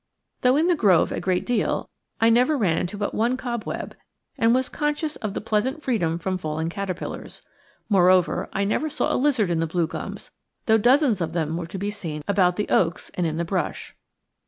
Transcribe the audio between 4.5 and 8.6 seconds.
was conscious of the pleasant freedom from falling caterpillars. Moreover,